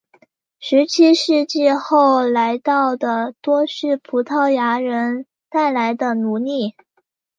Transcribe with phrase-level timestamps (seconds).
[0.59, 6.73] 十七世纪后来到的多是葡萄牙人带来的奴隶。